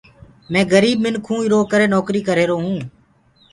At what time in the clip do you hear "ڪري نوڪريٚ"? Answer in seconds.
1.71-2.25